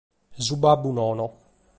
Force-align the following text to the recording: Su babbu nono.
Su 0.45 0.55
babbu 0.57 0.91
nono. 0.91 1.25